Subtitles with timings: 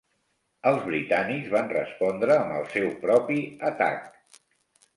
[0.69, 3.39] Els britànics van respondre amb el seu propi
[3.73, 4.45] atac.